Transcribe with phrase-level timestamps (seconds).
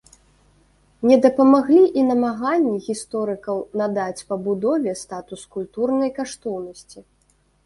[1.09, 6.99] Не дапамаглі і намаганні гісторыкаў надаць пабудове статус культурнай каштоўнасці.